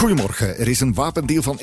Goedemorgen. 0.00 0.58
Er 0.58 0.68
is 0.68 0.80
een 0.80 0.94
wapendeal 0.94 1.42
van 1.42 1.60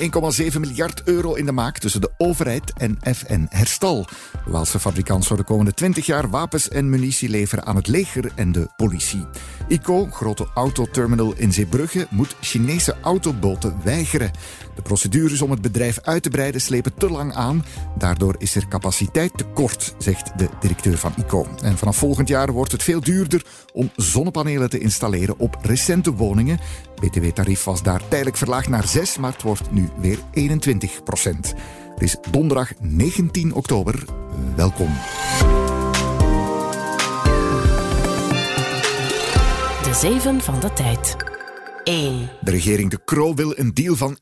1,7 0.52 0.60
miljard 0.60 1.02
euro 1.04 1.34
in 1.34 1.46
de 1.46 1.52
maak 1.52 1.78
tussen 1.78 2.00
de 2.00 2.10
overheid 2.16 2.72
en 2.76 2.98
FN 3.14 3.46
Herstal. 3.48 4.06
De 4.52 4.64
fabrikant 4.64 5.24
zou 5.24 5.38
de 5.38 5.44
komende 5.44 5.74
20 5.74 6.06
jaar 6.06 6.30
wapens 6.30 6.68
en 6.68 6.90
munitie 6.90 7.28
leveren 7.28 7.64
aan 7.64 7.76
het 7.76 7.86
leger 7.86 8.32
en 8.34 8.52
de 8.52 8.68
politie. 8.76 9.26
ICO, 9.68 10.06
grote 10.10 10.46
autoterminal 10.54 11.34
in 11.36 11.52
Zeebrugge, 11.52 12.06
moet 12.10 12.36
Chinese 12.40 12.96
autoboten 13.02 13.76
weigeren. 13.84 14.30
De 14.74 14.82
procedures 14.82 15.42
om 15.42 15.50
het 15.50 15.62
bedrijf 15.62 15.98
uit 16.02 16.22
te 16.22 16.30
breiden 16.30 16.60
slepen 16.60 16.94
te 16.94 17.10
lang 17.10 17.34
aan. 17.34 17.64
Daardoor 17.98 18.34
is 18.38 18.54
er 18.54 18.68
capaciteit 18.68 19.38
tekort, 19.38 19.94
zegt 19.98 20.38
de 20.38 20.48
directeur 20.60 20.98
van 20.98 21.14
ICO. 21.16 21.46
En 21.62 21.78
vanaf 21.78 21.96
volgend 21.96 22.28
jaar 22.28 22.52
wordt 22.52 22.72
het 22.72 22.82
veel 22.82 23.00
duurder 23.00 23.44
om 23.72 23.90
zonnepanelen 23.96 24.70
te 24.70 24.78
installeren 24.78 25.38
op 25.38 25.58
recente 25.62 26.12
woningen. 26.12 26.58
BTW-tarief 27.00 27.64
was 27.64 27.82
daar 27.82 28.08
tijdelijk 28.08 28.36
verlaagd 28.36 28.68
naar 28.68 28.86
6, 28.86 29.18
maar 29.18 29.32
het 29.32 29.42
wordt 29.42 29.70
nu 29.70 29.88
weer 29.96 30.18
21 30.30 31.02
procent. 31.02 31.54
Het 31.90 32.02
is 32.02 32.16
donderdag 32.30 32.72
19 32.80 33.54
oktober. 33.54 34.04
Welkom. 34.56 34.90
De 39.82 39.94
Zeven 39.94 40.40
van 40.40 40.60
de 40.60 40.72
Tijd. 40.72 41.27
1. 41.88 42.28
De 42.40 42.50
regering 42.50 42.90
De 42.90 43.00
Croo 43.04 43.34
wil 43.34 43.58
een 43.58 43.74
deal 43.74 43.96
van 43.96 44.16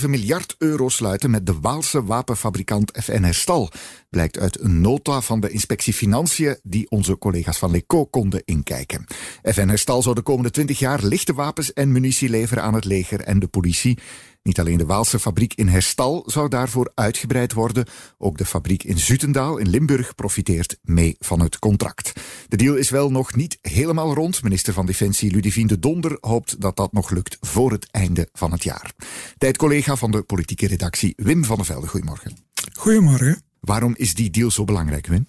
1,7 0.00 0.08
miljard 0.08 0.54
euro 0.58 0.88
sluiten 0.88 1.30
met 1.30 1.46
de 1.46 1.60
Waalse 1.60 2.04
wapenfabrikant 2.04 2.98
FN 3.02 3.22
Herstal. 3.22 3.70
Blijkt 4.10 4.38
uit 4.38 4.60
een 4.60 4.80
nota 4.80 5.20
van 5.20 5.40
de 5.40 5.50
inspectie 5.50 5.92
Financiën 5.92 6.58
die 6.62 6.90
onze 6.90 7.18
collega's 7.18 7.58
van 7.58 7.70
Leco 7.70 8.04
konden 8.04 8.42
inkijken. 8.44 9.06
FN 9.42 9.68
Herstal 9.68 10.02
zou 10.02 10.14
de 10.14 10.22
komende 10.22 10.50
20 10.50 10.78
jaar 10.78 11.02
lichte 11.02 11.34
wapens 11.34 11.72
en 11.72 11.92
munitie 11.92 12.28
leveren 12.28 12.62
aan 12.62 12.74
het 12.74 12.84
leger 12.84 13.20
en 13.20 13.38
de 13.38 13.48
politie. 13.48 13.98
Niet 14.44 14.60
alleen 14.60 14.78
de 14.78 14.86
Waalse 14.86 15.18
fabriek 15.18 15.54
in 15.54 15.68
Herstal 15.68 16.22
zou 16.26 16.48
daarvoor 16.48 16.92
uitgebreid 16.94 17.52
worden, 17.52 17.86
ook 18.18 18.38
de 18.38 18.44
fabriek 18.44 18.82
in 18.82 18.98
Zutendaal 18.98 19.56
in 19.56 19.68
Limburg 19.68 20.14
profiteert 20.14 20.78
mee 20.82 21.16
van 21.18 21.40
het 21.40 21.58
contract. 21.58 22.12
De 22.48 22.56
deal 22.56 22.74
is 22.74 22.90
wel 22.90 23.10
nog 23.10 23.34
niet 23.34 23.58
helemaal 23.62 24.14
rond. 24.14 24.42
Minister 24.42 24.72
van 24.72 24.86
Defensie 24.86 25.30
Ludivine 25.30 25.66
de 25.66 25.78
Donder 25.78 26.16
hoopt 26.20 26.60
dat 26.60 26.76
dat 26.76 26.92
nog 26.92 27.10
lukt 27.10 27.36
voor 27.40 27.70
het 27.70 27.90
einde 27.90 28.28
van 28.32 28.52
het 28.52 28.62
jaar. 28.62 28.92
Tijdcollega 29.38 29.96
van 29.96 30.10
de 30.10 30.22
politieke 30.22 30.66
redactie 30.66 31.12
Wim 31.16 31.44
van 31.44 31.56
der 31.56 31.64
Velde. 31.66 31.86
Goedemorgen. 31.86 32.36
Goedemorgen. 32.72 33.42
Waarom 33.60 33.94
is 33.96 34.14
die 34.14 34.30
deal 34.30 34.50
zo 34.50 34.64
belangrijk, 34.64 35.06
Wim? 35.06 35.26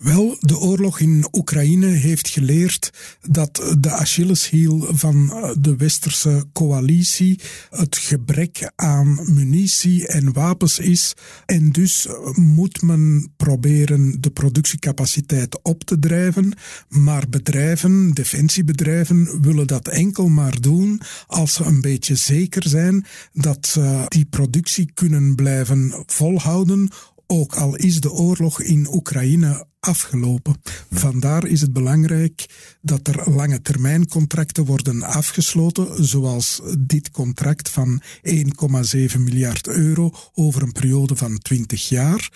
Wel, 0.00 0.36
de 0.40 0.58
oorlog 0.58 1.00
in 1.00 1.26
Oekraïne 1.32 1.86
heeft 1.86 2.28
geleerd 2.28 2.92
dat 3.28 3.74
de 3.78 3.90
Achilleshiel 3.90 4.86
van 4.90 5.26
de 5.58 5.76
westerse 5.76 6.44
coalitie 6.52 7.40
het 7.70 7.96
gebrek 7.96 8.70
aan 8.76 9.20
munitie 9.34 10.06
en 10.06 10.32
wapens 10.32 10.78
is. 10.78 11.14
En 11.46 11.70
dus 11.70 12.08
moet 12.34 12.82
men 12.82 13.32
proberen 13.36 14.20
de 14.20 14.30
productiecapaciteit 14.30 15.62
op 15.62 15.84
te 15.84 15.98
drijven. 15.98 16.52
Maar 16.88 17.28
bedrijven, 17.28 18.10
defensiebedrijven, 18.10 19.42
willen 19.42 19.66
dat 19.66 19.88
enkel 19.88 20.28
maar 20.28 20.60
doen 20.60 21.00
als 21.26 21.52
ze 21.52 21.64
een 21.64 21.80
beetje 21.80 22.14
zeker 22.14 22.68
zijn 22.68 23.06
dat 23.32 23.66
ze 23.66 24.04
die 24.08 24.26
productie 24.26 24.90
kunnen 24.94 25.34
blijven 25.34 26.02
volhouden 26.06 26.90
ook 27.30 27.54
al 27.54 27.76
is 27.76 28.00
de 28.00 28.10
oorlog 28.10 28.60
in 28.60 28.94
Oekraïne 28.94 29.66
afgelopen. 29.80 30.56
Vandaar 30.90 31.46
is 31.46 31.60
het 31.60 31.72
belangrijk 31.72 32.46
dat 32.82 33.08
er 33.08 33.30
lange 33.30 33.62
termijn 33.62 34.08
contracten 34.08 34.64
worden 34.64 35.02
afgesloten, 35.02 36.04
zoals 36.04 36.60
dit 36.78 37.10
contract 37.10 37.68
van 37.68 38.02
1,7 38.22 39.18
miljard 39.18 39.66
euro 39.66 40.10
over 40.34 40.62
een 40.62 40.72
periode 40.72 41.16
van 41.16 41.38
20 41.38 41.88
jaar. 41.88 42.30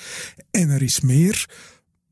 En 0.51 0.71
er 0.71 0.83
is 0.83 1.01
meer. 1.01 1.49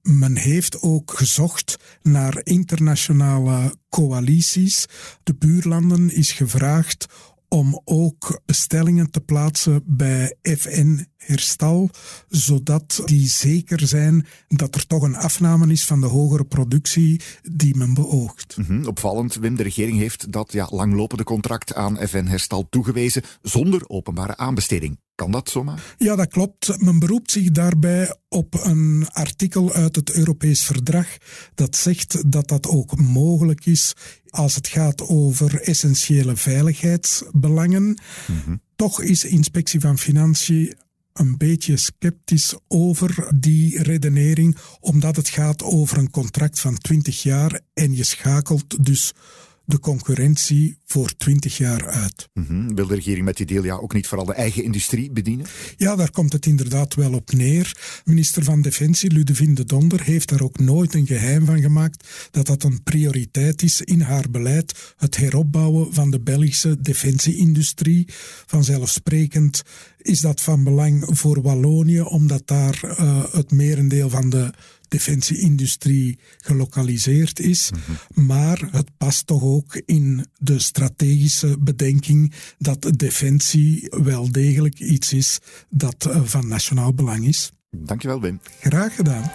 Men 0.02 0.36
heeft 0.36 0.80
ook 0.80 1.12
gezocht 1.16 1.76
naar 2.02 2.40
internationale 2.42 3.74
coalities. 3.88 4.86
De 5.22 5.34
buurlanden 5.34 6.14
is 6.14 6.32
gevraagd 6.32 7.06
om 7.52 7.80
ook 7.84 8.40
bestellingen 8.46 9.10
te 9.10 9.20
plaatsen 9.20 9.82
bij 9.86 10.36
FN 10.42 11.06
Herstal, 11.16 11.90
zodat 12.28 13.02
die 13.04 13.28
zeker 13.28 13.86
zijn 13.86 14.26
dat 14.48 14.74
er 14.74 14.86
toch 14.86 15.02
een 15.02 15.16
afname 15.16 15.72
is 15.72 15.84
van 15.84 16.00
de 16.00 16.06
hogere 16.06 16.44
productie 16.44 17.20
die 17.42 17.76
men 17.76 17.94
beoogt. 17.94 18.56
Mhm, 18.56 18.86
opvallend, 18.86 19.34
Wim, 19.34 19.56
de 19.56 19.62
regering 19.62 19.98
heeft 19.98 20.32
dat 20.32 20.52
ja, 20.52 20.68
langlopende 20.70 21.24
contract 21.24 21.74
aan 21.74 22.08
FN 22.08 22.24
Herstal 22.24 22.66
toegewezen 22.70 23.22
zonder 23.42 23.82
openbare 23.86 24.36
aanbesteding. 24.36 24.98
Kan 25.22 25.30
dat 25.30 25.50
zomaar? 25.50 25.94
Ja, 25.98 26.16
dat 26.16 26.28
klopt. 26.28 26.80
Men 26.82 26.98
beroept 26.98 27.30
zich 27.30 27.50
daarbij 27.50 28.16
op 28.28 28.64
een 28.64 29.06
artikel 29.12 29.72
uit 29.72 29.96
het 29.96 30.10
Europees 30.10 30.64
Verdrag 30.64 31.06
dat 31.54 31.76
zegt 31.76 32.32
dat 32.32 32.48
dat 32.48 32.66
ook 32.66 32.96
mogelijk 33.00 33.66
is 33.66 33.92
als 34.30 34.54
het 34.54 34.68
gaat 34.68 35.08
over 35.08 35.60
essentiële 35.60 36.36
veiligheidsbelangen. 36.36 37.98
Mhm. 38.26 38.56
Toch 38.76 39.02
is 39.02 39.20
de 39.20 39.28
inspectie 39.28 39.80
van 39.80 39.98
Financiën 39.98 40.74
een 41.12 41.36
beetje 41.36 41.76
sceptisch 41.76 42.54
over 42.68 43.28
die 43.34 43.82
redenering, 43.82 44.56
omdat 44.80 45.16
het 45.16 45.28
gaat 45.28 45.62
over 45.62 45.98
een 45.98 46.10
contract 46.10 46.60
van 46.60 46.78
20 46.78 47.22
jaar 47.22 47.60
en 47.74 47.96
je 47.96 48.04
schakelt 48.04 48.84
dus 48.84 49.12
de 49.64 49.78
concurrentie 49.78 50.76
voor 50.84 51.16
20 51.16 51.56
jaar 51.56 51.86
uit. 51.88 52.28
Mhm. 52.32 52.74
Wil 52.74 52.86
de 52.86 52.94
regering 52.94 53.24
met 53.24 53.36
die 53.36 53.46
deal 53.46 53.64
ja 53.64 53.74
ook 53.74 53.94
niet 53.94 54.06
vooral 54.06 54.26
de 54.26 54.34
eigen 54.34 54.64
industrie 54.64 55.10
bedienen? 55.10 55.46
Ja, 55.76 55.96
daar 55.96 56.10
komt 56.10 56.32
het 56.32 56.46
inderdaad 56.46 56.94
wel 56.94 57.12
op 57.12 57.32
neer. 57.32 57.76
Minister 58.04 58.44
van 58.44 58.62
Defensie 58.62 59.12
Ludovine 59.12 59.54
de 59.54 59.64
Donder 59.64 60.02
heeft 60.02 60.28
daar 60.28 60.42
ook 60.42 60.58
nooit 60.58 60.94
een 60.94 61.06
geheim 61.06 61.44
van 61.44 61.60
gemaakt 61.60 62.28
dat 62.30 62.46
dat 62.46 62.62
een 62.62 62.82
prioriteit 62.82 63.62
is 63.62 63.80
in 63.80 64.00
haar 64.00 64.30
beleid, 64.30 64.94
het 64.96 65.16
heropbouwen 65.16 65.94
van 65.94 66.10
de 66.10 66.20
Belgische 66.20 66.80
defensieindustrie. 66.80 68.08
Vanzelfsprekend 68.46 69.62
is 70.02 70.20
dat 70.20 70.40
van 70.40 70.64
belang 70.64 71.04
voor 71.06 71.42
Wallonië, 71.42 72.00
omdat 72.00 72.46
daar 72.46 72.80
uh, 72.84 73.24
het 73.32 73.50
merendeel 73.50 74.10
van 74.10 74.30
de 74.30 74.50
defensieindustrie 74.88 76.18
gelokaliseerd 76.38 77.40
is. 77.40 77.70
Mhm. 77.70 78.26
Maar 78.26 78.68
het 78.70 78.90
past 78.96 79.26
toch 79.26 79.42
ook 79.42 79.82
in 79.86 80.26
de 80.38 80.58
strategische 80.58 81.56
bedenking 81.58 82.32
dat 82.58 82.92
defensie 82.96 83.86
wel 83.90 84.32
degelijk 84.32 84.80
iets 84.80 85.12
is 85.12 85.38
dat 85.68 86.06
eh, 86.06 86.20
van 86.24 86.48
nationaal 86.48 86.94
belang 86.94 87.26
is. 87.26 87.52
Dankjewel, 87.70 88.20
Wim. 88.20 88.40
Graag 88.60 88.94
gedaan. 88.94 89.30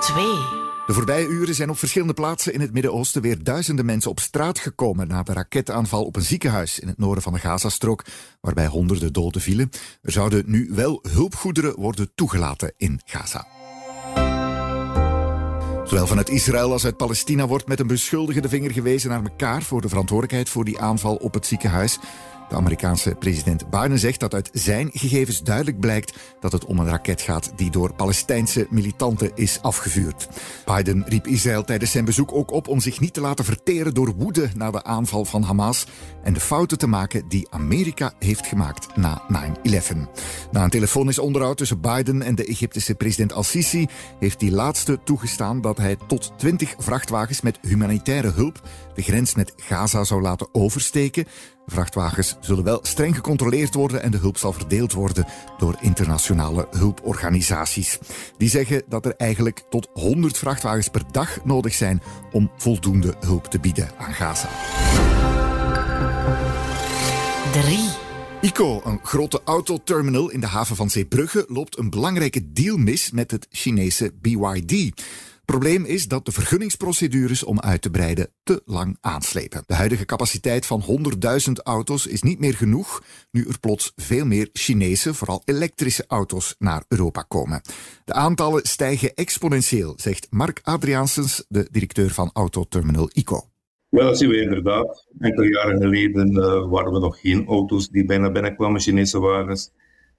2. 0.00 0.59
De 0.90 0.96
voorbije 0.96 1.26
uren 1.26 1.54
zijn 1.54 1.70
op 1.70 1.78
verschillende 1.78 2.14
plaatsen 2.14 2.52
in 2.52 2.60
het 2.60 2.72
Midden-Oosten 2.72 3.22
weer 3.22 3.42
duizenden 3.42 3.84
mensen 3.84 4.10
op 4.10 4.20
straat 4.20 4.58
gekomen 4.58 5.08
na 5.08 5.22
de 5.22 5.32
raketaanval 5.32 6.04
op 6.04 6.16
een 6.16 6.22
ziekenhuis 6.22 6.78
in 6.78 6.88
het 6.88 6.98
noorden 6.98 7.22
van 7.22 7.32
de 7.32 7.38
Gazastrook, 7.38 8.04
waarbij 8.40 8.66
honderden 8.66 9.12
doden 9.12 9.40
vielen. 9.40 9.70
Er 10.02 10.12
zouden 10.12 10.42
nu 10.46 10.70
wel 10.72 11.04
hulpgoederen 11.08 11.80
worden 11.80 12.10
toegelaten 12.14 12.72
in 12.76 13.00
Gaza. 13.04 13.46
Zowel 15.84 16.06
vanuit 16.06 16.28
Israël 16.28 16.72
als 16.72 16.84
uit 16.84 16.96
Palestina 16.96 17.46
wordt 17.46 17.68
met 17.68 17.80
een 17.80 17.86
beschuldigende 17.86 18.48
vinger 18.48 18.70
gewezen 18.70 19.10
naar 19.10 19.22
elkaar 19.22 19.62
voor 19.62 19.80
de 19.80 19.88
verantwoordelijkheid 19.88 20.48
voor 20.48 20.64
die 20.64 20.80
aanval 20.80 21.16
op 21.16 21.34
het 21.34 21.46
ziekenhuis. 21.46 21.98
De 22.50 22.56
Amerikaanse 22.56 23.14
president 23.14 23.70
Biden 23.70 23.98
zegt 23.98 24.20
dat 24.20 24.34
uit 24.34 24.50
zijn 24.52 24.90
gegevens 24.92 25.42
duidelijk 25.42 25.80
blijkt 25.80 26.18
dat 26.40 26.52
het 26.52 26.64
om 26.64 26.78
een 26.78 26.88
raket 26.88 27.20
gaat 27.20 27.52
die 27.56 27.70
door 27.70 27.94
Palestijnse 27.94 28.66
militanten 28.70 29.30
is 29.34 29.58
afgevuurd. 29.62 30.28
Biden 30.64 31.04
riep 31.06 31.26
Israël 31.26 31.64
tijdens 31.64 31.90
zijn 31.90 32.04
bezoek 32.04 32.32
ook 32.32 32.50
op 32.50 32.68
om 32.68 32.80
zich 32.80 33.00
niet 33.00 33.14
te 33.14 33.20
laten 33.20 33.44
verteren 33.44 33.94
door 33.94 34.14
woede 34.16 34.48
na 34.54 34.70
de 34.70 34.84
aanval 34.84 35.24
van 35.24 35.42
Hamas 35.42 35.86
en 36.22 36.32
de 36.32 36.40
fouten 36.40 36.78
te 36.78 36.86
maken 36.86 37.28
die 37.28 37.46
Amerika 37.50 38.12
heeft 38.18 38.46
gemaakt 38.46 38.96
na 38.96 39.22
9-11. 39.68 39.76
Na 40.50 40.64
een 40.64 40.70
telefonisch 40.70 41.18
onderhoud 41.18 41.56
tussen 41.56 41.80
Biden 41.80 42.22
en 42.22 42.34
de 42.34 42.44
Egyptische 42.44 42.94
president 42.94 43.32
Al-Sisi 43.32 43.86
heeft 44.18 44.40
die 44.40 44.52
laatste 44.52 44.98
toegestaan 45.04 45.60
dat 45.60 45.76
hij 45.76 45.96
tot 46.06 46.32
20 46.36 46.74
vrachtwagens 46.78 47.40
met 47.40 47.58
humanitaire 47.62 48.30
hulp 48.30 48.60
de 48.94 49.02
grens 49.02 49.34
met 49.34 49.52
Gaza 49.56 50.04
zou 50.04 50.22
laten 50.22 50.48
oversteken. 50.52 51.26
Vrachtwagens 51.70 52.36
zullen 52.40 52.64
wel 52.64 52.78
streng 52.82 53.14
gecontroleerd 53.14 53.74
worden 53.74 54.02
en 54.02 54.10
de 54.10 54.18
hulp 54.18 54.36
zal 54.36 54.52
verdeeld 54.52 54.92
worden 54.92 55.26
door 55.58 55.76
internationale 55.80 56.66
hulporganisaties. 56.70 57.98
Die 58.36 58.48
zeggen 58.48 58.82
dat 58.88 59.06
er 59.06 59.14
eigenlijk 59.16 59.62
tot 59.70 59.88
100 59.92 60.38
vrachtwagens 60.38 60.88
per 60.88 61.02
dag 61.10 61.44
nodig 61.44 61.74
zijn 61.74 62.02
om 62.32 62.50
voldoende 62.56 63.14
hulp 63.20 63.44
te 63.44 63.58
bieden 63.58 63.90
aan 63.98 64.14
Gaza. 64.14 64.48
3. 67.52 67.78
ICO, 68.40 68.80
een 68.84 69.00
grote 69.02 69.40
autoterminal 69.44 70.30
in 70.30 70.40
de 70.40 70.46
haven 70.46 70.76
van 70.76 70.90
Zeebrugge, 70.90 71.44
loopt 71.48 71.78
een 71.78 71.90
belangrijke 71.90 72.52
deal 72.52 72.76
mis 72.76 73.10
met 73.10 73.30
het 73.30 73.46
Chinese 73.50 74.12
BYD. 74.20 75.02
Probleem 75.50 75.84
is 75.84 76.08
dat 76.08 76.24
de 76.24 76.32
vergunningsprocedures 76.32 77.44
om 77.44 77.60
uit 77.60 77.82
te 77.82 77.90
breiden 77.90 78.28
te 78.42 78.62
lang 78.64 78.96
aanslepen. 79.00 79.62
De 79.66 79.74
huidige 79.74 80.04
capaciteit 80.04 80.66
van 80.66 80.82
100.000 80.82 81.52
auto's 81.62 82.06
is 82.06 82.22
niet 82.22 82.38
meer 82.38 82.54
genoeg, 82.54 83.02
nu 83.30 83.44
er 83.44 83.58
plots 83.60 83.92
veel 83.96 84.26
meer 84.26 84.48
Chinese, 84.52 85.14
vooral 85.14 85.42
elektrische 85.44 86.04
auto's 86.06 86.54
naar 86.58 86.84
Europa 86.88 87.22
komen. 87.22 87.60
De 88.04 88.12
aantallen 88.12 88.66
stijgen 88.66 89.14
exponentieel, 89.14 89.92
zegt 89.96 90.26
Mark 90.30 90.60
Adriaansens, 90.62 91.44
de 91.48 91.68
directeur 91.70 92.10
van 92.10 92.30
Autoterminal 92.32 93.10
ICO. 93.12 93.42
Ja, 93.88 94.04
dat 94.04 94.18
zien 94.18 94.28
we 94.28 94.40
inderdaad. 94.40 95.06
Enkele 95.18 95.48
jaren 95.48 95.80
geleden 95.80 96.32
uh, 96.32 96.70
waren 96.70 96.92
we 96.92 96.98
nog 96.98 97.20
geen 97.20 97.46
auto's 97.46 97.88
die 97.88 98.04
bijna 98.04 98.30
binnenkwamen, 98.30 98.80
Chinese 98.80 99.18
wagens. 99.18 99.72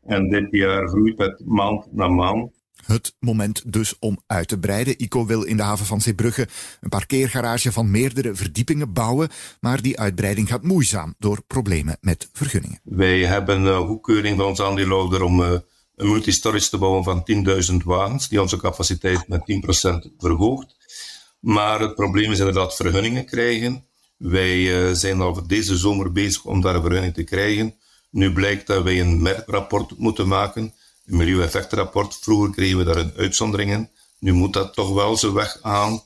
En 0.06 0.30
dit 0.30 0.48
jaar 0.50 0.88
groeit 0.88 1.18
het 1.18 1.46
maand 1.46 1.88
na 1.92 2.08
maand. 2.08 2.61
Het 2.86 3.16
moment 3.20 3.74
dus 3.74 3.96
om 4.00 4.20
uit 4.28 4.48
te 4.48 4.60
breiden. 4.60 5.02
ICO 5.02 5.26
wil 5.26 5.44
in 5.44 5.58
de 5.58 5.64
haven 5.64 5.86
van 5.86 6.02
Zeebrugge 6.02 6.48
een 6.82 6.90
parkeergarage 6.90 7.72
van 7.72 7.92
meerdere 7.92 8.36
verdiepingen 8.36 8.94
bouwen, 8.94 9.30
maar 9.60 9.82
die 9.82 10.00
uitbreiding 10.00 10.48
gaat 10.48 10.64
moeizaam 10.64 11.16
door 11.20 11.42
problemen 11.48 11.98
met 12.02 12.30
vergunningen. 12.34 12.80
Wij 12.84 13.26
hebben 13.26 13.62
een 13.62 13.88
goedkeuring 13.88 14.38
van 14.38 14.46
onze 14.46 14.66
aandeelhouder 14.66 15.24
om 15.24 15.42
uh, 15.42 15.52
een 15.96 16.08
multistorage 16.08 16.70
te 16.70 16.78
bouwen 16.78 17.04
van 17.04 17.24
10.000 17.72 17.76
wagens, 17.84 18.30
die 18.30 18.42
onze 18.42 18.58
capaciteit 18.58 19.28
met 19.28 19.42
10% 20.08 20.12
verhoogt. 20.18 20.76
Maar 21.40 21.80
het 21.80 21.96
probleem 21.96 22.32
is 22.32 22.40
inderdaad 22.40 22.76
vergunningen 22.76 23.26
krijgen. 23.26 23.86
Wij 24.18 24.58
uh, 24.58 24.94
zijn 24.94 25.22
al 25.22 25.48
deze 25.48 25.78
zomer 25.78 26.12
bezig 26.12 26.46
om 26.46 26.62
daar 26.62 26.76
een 26.76 26.82
vergunning 26.82 27.14
te 27.14 27.24
krijgen. 27.24 27.76
Nu 28.10 28.34
blijkt 28.34 28.68
dat 28.68 28.84
wij 28.84 29.02
een 29.02 29.22
merkrapport 29.22 29.98
moeten 29.98 30.28
maken 30.28 30.74
een 31.06 31.18
milieueffectrapport. 31.18 32.18
Vroeger 32.22 32.52
kregen 32.52 32.78
we 32.78 32.84
daar 32.84 32.98
een 32.98 33.14
uitzondering 33.18 33.72
in. 33.72 33.90
Nu 34.20 34.32
moet 34.32 34.54
dat 34.54 34.74
toch 34.74 34.94
wel 34.94 35.18
zijn 35.18 35.34
weg 35.34 35.58
aan. 35.62 36.02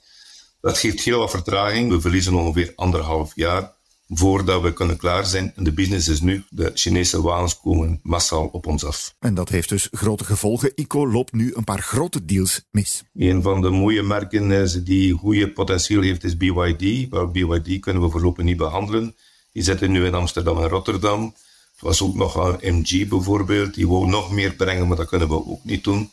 Dat 0.61 0.77
geeft 0.77 1.03
heel 1.03 1.19
wat 1.19 1.31
vertraging. 1.31 1.89
We 1.89 2.01
verliezen 2.01 2.33
ongeveer 2.33 2.73
anderhalf 2.75 3.31
jaar 3.35 3.73
voordat 4.09 4.61
we 4.61 4.73
kunnen 4.73 4.97
klaar 4.97 5.25
zijn. 5.25 5.53
En 5.55 5.63
de 5.63 5.71
business 5.71 6.07
is 6.07 6.21
nu, 6.21 6.43
de 6.49 6.71
Chinese 6.73 7.21
wagens 7.21 7.59
komen 7.59 7.99
massaal 8.03 8.45
op 8.45 8.67
ons 8.67 8.85
af. 8.85 9.15
En 9.19 9.33
dat 9.33 9.49
heeft 9.49 9.69
dus 9.69 9.87
grote 9.91 10.23
gevolgen. 10.23 10.71
ICO 10.75 11.07
loopt 11.07 11.33
nu 11.33 11.53
een 11.55 11.63
paar 11.63 11.81
grote 11.81 12.25
deals 12.25 12.65
mis. 12.71 13.03
Een 13.13 13.41
van 13.41 13.61
de 13.61 13.69
mooie 13.69 14.03
merken 14.03 14.83
die 14.83 15.13
goede 15.13 15.51
potentieel 15.51 16.01
heeft 16.01 16.23
is 16.23 16.37
BYD. 16.37 17.09
Maar 17.09 17.31
BYD 17.31 17.79
kunnen 17.79 18.01
we 18.01 18.09
voorlopig 18.09 18.43
niet 18.43 18.57
behandelen. 18.57 19.15
Die 19.51 19.63
zitten 19.63 19.91
nu 19.91 20.05
in 20.05 20.13
Amsterdam 20.13 20.57
en 20.57 20.69
Rotterdam. 20.69 21.35
Was 21.79 22.01
ook 22.01 22.15
nog 22.15 22.61
MG 22.61 23.07
bijvoorbeeld, 23.07 23.73
die 23.73 23.87
wou 23.87 24.07
nog 24.07 24.31
meer 24.31 24.53
brengen, 24.53 24.87
maar 24.87 24.97
dat 24.97 25.07
kunnen 25.07 25.27
we 25.27 25.33
ook 25.33 25.63
niet 25.63 25.83
doen. 25.83 26.11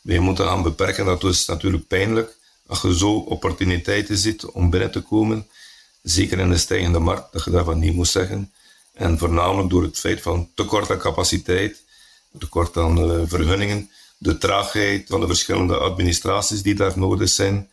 Wij 0.00 0.18
moeten 0.18 0.50
aan 0.50 0.62
beperken, 0.62 1.04
dat 1.04 1.24
is 1.24 1.46
natuurlijk 1.46 1.86
pijnlijk. 1.86 2.36
Als 2.66 2.82
je 2.82 2.96
zo 2.96 3.12
opportuniteiten 3.12 4.16
ziet 4.16 4.44
om 4.44 4.70
binnen 4.70 4.90
te 4.90 5.00
komen, 5.00 5.46
zeker 6.02 6.38
in 6.38 6.50
de 6.50 6.58
stijgende 6.58 6.98
markt, 6.98 7.32
dat 7.32 7.44
je 7.44 7.50
daarvan 7.50 7.78
niet 7.78 7.94
moet 7.94 8.08
zeggen. 8.08 8.52
En 8.92 9.18
voornamelijk 9.18 9.70
door 9.70 9.82
het 9.82 9.98
feit 9.98 10.20
van 10.20 10.48
tekort 10.54 10.90
aan 10.90 10.98
capaciteit, 10.98 11.82
tekort 12.38 12.76
aan 12.76 13.10
uh, 13.10 13.22
vergunningen, 13.26 13.90
de 14.18 14.38
traagheid 14.38 15.04
van 15.08 15.20
de 15.20 15.26
verschillende 15.26 15.76
administraties 15.76 16.62
die 16.62 16.74
daar 16.74 16.98
nodig 16.98 17.28
zijn. 17.28 17.70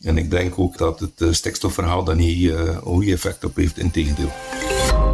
En 0.00 0.18
ik 0.18 0.30
denk 0.30 0.58
ook 0.58 0.78
dat 0.78 1.00
het 1.00 1.20
uh, 1.20 1.32
stikstofverhaal 1.32 2.04
daar 2.04 2.16
niet 2.16 2.38
uh, 2.38 2.78
een 2.84 3.08
effect 3.08 3.44
op 3.44 3.56
heeft, 3.56 3.78
in 3.78 3.90
tegendeel. 3.90 4.32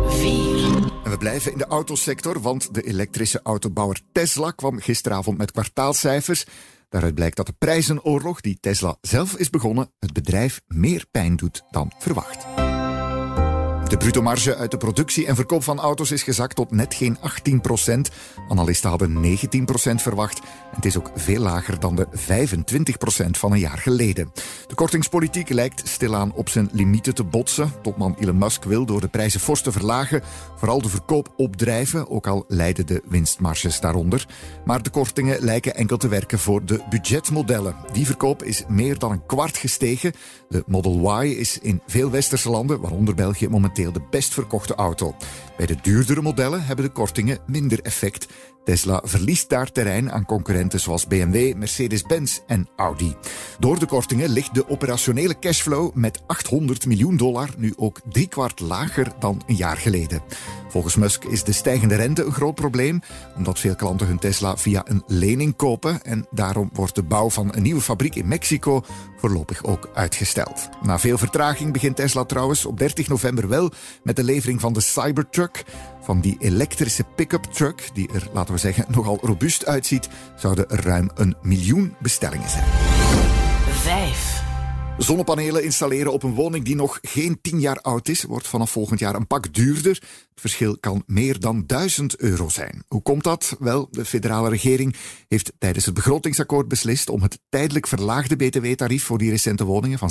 4. 0.09 0.60
En 1.05 1.11
we 1.11 1.17
blijven 1.19 1.53
in 1.53 1.59
de 1.59 1.67
autosector, 1.67 2.41
want 2.41 2.75
de 2.75 2.83
elektrische 2.83 3.41
autobouwer 3.43 4.01
Tesla 4.13 4.51
kwam 4.51 4.79
gisteravond 4.79 5.39
met 5.39 5.53
kwartaalcijfers. 5.53 6.45
Daaruit 6.89 7.15
blijkt 7.15 7.37
dat 7.37 7.47
de 7.47 7.55
prijzenoorlog 7.59 8.41
die 8.41 8.59
Tesla 8.61 8.97
zelf 9.01 9.37
is 9.37 9.51
begonnen, 9.51 9.91
het 9.99 10.13
bedrijf 10.13 10.61
meer 10.67 11.05
pijn 11.11 11.37
doet 11.37 11.63
dan 11.71 11.93
verwacht. 11.99 12.60
De 13.91 13.97
bruto 13.97 14.23
marge 14.23 14.57
uit 14.57 14.71
de 14.71 14.77
productie 14.77 15.27
en 15.27 15.35
verkoop 15.35 15.63
van 15.63 15.79
auto's 15.79 16.11
is 16.11 16.23
gezakt 16.23 16.57
tot 16.57 16.71
net 16.71 16.95
geen 16.95 17.17
18 17.21 17.61
procent. 17.61 18.11
Analisten 18.49 18.91
hadden 18.91 19.21
19 19.21 19.65
procent 19.65 20.03
verwacht. 20.03 20.39
En 20.39 20.77
het 20.77 20.85
is 20.85 20.99
ook 20.99 21.11
veel 21.15 21.41
lager 21.41 21.81
dan 21.81 21.97
de 21.97 22.07
25 22.13 22.99
procent 22.99 23.39
van 23.39 23.53
een 23.53 23.59
jaar 23.59 23.79
geleden. 23.79 24.33
De 24.67 24.75
kortingspolitiek 24.75 25.49
lijkt 25.49 25.89
stilaan 25.89 26.33
op 26.33 26.49
zijn 26.49 26.69
limieten 26.73 27.15
te 27.15 27.25
botsen. 27.25 27.73
Topman 27.83 28.17
Elon 28.19 28.39
Musk 28.39 28.65
wil 28.65 28.85
door 28.85 29.01
de 29.01 29.09
prijzen 29.09 29.41
fors 29.41 29.63
te 29.63 29.73
verlagen 29.73 30.23
vooral 30.57 30.83
de 30.83 30.89
verkoop 30.89 31.33
opdrijven, 31.37 32.11
ook 32.11 32.27
al 32.27 32.45
leiden 32.49 32.87
de 32.87 33.03
winstmarges 33.09 33.81
daaronder. 33.81 34.27
Maar 34.65 34.83
de 34.83 34.91
kortingen 34.91 35.41
lijken 35.41 35.75
enkel 35.75 35.97
te 35.97 36.09
werken 36.09 36.39
voor 36.39 36.65
de 36.65 36.81
budgetmodellen. 36.91 37.77
Die 37.93 38.07
verkoop 38.07 38.43
is 38.43 38.65
meer 38.69 38.99
dan 38.99 39.13
een 39.13 39.27
kwart 39.27 39.57
gestegen. 39.57 40.13
De 40.49 40.65
Model 40.67 41.23
Y 41.23 41.27
is 41.27 41.59
in 41.59 41.81
veel 41.87 42.11
westerse 42.11 42.51
landen, 42.51 42.81
waaronder 42.81 43.15
België, 43.15 43.49
momenteel 43.49 43.80
de 43.89 44.03
best 44.11 44.35
verkochte 44.35 44.75
auto. 44.75 45.15
Bij 45.57 45.67
de 45.67 45.77
duurdere 45.83 46.23
modellen 46.23 46.65
hebben 46.65 46.85
de 46.85 46.91
kortingen 46.91 47.39
minder 47.47 47.81
effect. 47.83 48.29
Tesla 48.71 49.03
verliest 49.05 49.49
daar 49.49 49.73
terrein 49.73 50.13
aan 50.13 50.25
concurrenten 50.25 50.81
zoals 50.81 51.07
BMW, 51.07 51.55
Mercedes-Benz 51.55 52.39
en 52.47 52.69
Audi. 52.77 53.15
Door 53.59 53.79
de 53.79 53.87
kortingen 53.87 54.31
ligt 54.31 54.55
de 54.55 54.69
operationele 54.69 55.39
cashflow 55.39 55.95
met 55.95 56.21
800 56.27 56.87
miljoen 56.87 57.17
dollar 57.17 57.49
nu 57.57 57.73
ook 57.77 58.01
driekwart 58.09 58.61
lager 58.61 59.13
dan 59.19 59.43
een 59.47 59.57
jaar 59.57 59.77
geleden. 59.77 60.23
Volgens 60.69 60.97
Musk 60.97 61.25
is 61.25 61.45
de 61.45 61.53
stijgende 61.53 61.95
rente 61.95 62.25
een 62.25 62.33
groot 62.33 62.55
probleem, 62.55 63.01
omdat 63.37 63.59
veel 63.59 63.75
klanten 63.75 64.07
hun 64.07 64.19
Tesla 64.19 64.57
via 64.57 64.83
een 64.85 65.03
lening 65.07 65.57
kopen 65.57 66.03
en 66.03 66.27
daarom 66.31 66.71
wordt 66.73 66.95
de 66.95 67.03
bouw 67.03 67.31
van 67.31 67.55
een 67.55 67.63
nieuwe 67.63 67.81
fabriek 67.81 68.15
in 68.15 68.29
Mexico 68.29 68.83
voorlopig 69.21 69.65
ook 69.65 69.91
uitgesteld. 69.95 70.69
Na 70.83 70.99
veel 70.99 71.19
vertraging 71.19 71.73
begint 71.73 71.97
Tesla 71.97 72.25
trouwens 72.25 72.67
op 72.67 72.79
30 72.79 73.09
november 73.09 73.49
wel 73.49 73.71
met 74.03 74.17
de 74.17 74.25
levering 74.25 74.61
van 74.61 74.73
de 74.73 74.81
Cybertruck. 74.81 75.65
Van 76.03 76.21
die 76.21 76.37
elektrische 76.39 77.05
pick-up 77.17 77.45
truck, 77.45 77.91
die 77.93 78.09
er, 78.13 78.29
laten 78.33 78.55
we 78.55 78.60
zeggen, 78.61 78.85
nogal 78.89 79.19
robuust 79.23 79.67
uitziet, 79.67 80.09
zouden 80.37 80.71
er 80.71 80.85
ruim 80.85 81.11
een 81.15 81.37
miljoen 81.43 81.95
bestellingen 82.01 82.51
zijn. 82.51 82.65
5. 83.83 84.50
Zonnepanelen 85.03 85.65
installeren 85.65 86.13
op 86.13 86.23
een 86.23 86.35
woning 86.35 86.65
die 86.65 86.75
nog 86.75 86.99
geen 87.03 87.41
10 87.41 87.61
jaar 87.61 87.81
oud 87.81 88.09
is, 88.09 88.23
wordt 88.23 88.47
vanaf 88.47 88.71
volgend 88.71 89.01
jaar 89.01 89.15
een 89.15 89.27
pak 89.27 89.55
duurder. 89.55 90.03
Het 90.41 90.41
verschil 90.51 90.79
kan 90.79 91.03
meer 91.07 91.41
dan 91.41 91.65
1000 91.67 92.17
euro 92.17 92.49
zijn. 92.49 92.85
Hoe 92.89 93.03
komt 93.03 93.25
dat? 93.25 93.57
Wel, 93.59 93.89
de 93.91 94.05
federale 94.05 94.49
regering 94.49 94.97
heeft 95.29 95.53
tijdens 95.59 95.85
het 95.85 95.95
begrotingsakkoord 95.95 96.69
beslist 96.69 97.09
om 97.09 97.23
het 97.23 97.39
tijdelijk 97.49 97.87
verlaagde 97.87 98.37
btw-tarief 98.37 99.05
voor 99.05 99.19
die 99.19 99.31
recente 99.31 99.65
woningen 99.65 99.99
van 99.99 100.11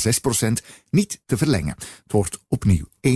6% 0.60 0.65
niet 0.89 1.22
te 1.25 1.38
verlengen. 1.38 1.75
Het 1.77 2.12
wordt 2.12 2.39
opnieuw 2.48 2.86
21%. 3.08 3.12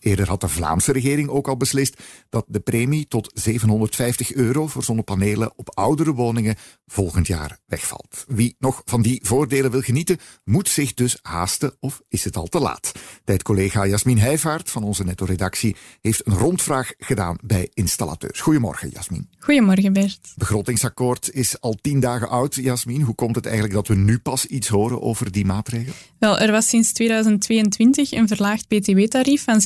Eerder 0.00 0.28
had 0.28 0.40
de 0.40 0.48
Vlaamse 0.48 0.92
regering 0.92 1.28
ook 1.28 1.48
al 1.48 1.56
beslist 1.56 2.02
dat 2.28 2.44
de 2.48 2.60
premie 2.60 3.08
tot 3.08 3.30
750 3.34 4.32
euro 4.32 4.66
voor 4.66 4.84
zonnepanelen 4.84 5.52
op 5.56 5.70
oudere 5.76 6.12
woningen 6.12 6.56
volgend 6.86 7.26
jaar 7.26 7.58
wegvalt. 7.66 8.24
Wie 8.28 8.56
nog 8.58 8.82
van 8.84 9.02
die 9.02 9.20
voordelen 9.22 9.70
wil 9.70 9.80
genieten, 9.80 10.18
zich 10.64 10.94
dus 10.94 11.18
haasten 11.22 11.76
of 11.80 12.02
is 12.08 12.24
het 12.24 12.36
al 12.36 12.46
te 12.46 12.60
laat? 12.60 12.92
Tijdcollega 13.24 13.86
Jasmin 13.86 14.18
Heijvaart 14.18 14.70
van 14.70 14.82
onze 14.82 15.04
netto-redactie 15.04 15.76
heeft 16.00 16.26
een 16.26 16.38
rondvraag 16.38 16.92
gedaan 16.98 17.38
bij 17.42 17.70
installateurs. 17.74 18.40
Goedemorgen, 18.40 18.88
Jasmin. 18.88 19.28
Goedemorgen, 19.38 19.92
Bert. 19.92 20.32
Begrotingsakkoord 20.36 21.30
is 21.32 21.60
al 21.60 21.76
tien 21.80 22.00
dagen 22.00 22.28
oud. 22.28 22.54
Jasmin, 22.54 23.00
hoe 23.00 23.14
komt 23.14 23.34
het 23.34 23.44
eigenlijk 23.44 23.74
dat 23.74 23.88
we 23.88 23.94
nu 23.94 24.18
pas 24.18 24.46
iets 24.46 24.68
horen 24.68 25.02
over 25.02 25.32
die 25.32 25.44
maatregel? 25.44 25.92
Wel, 26.18 26.38
er 26.38 26.52
was 26.52 26.68
sinds 26.68 26.92
2022 26.92 28.12
een 28.12 28.28
verlaagd 28.28 28.68
btw-tarief 28.68 29.44
van 29.44 29.60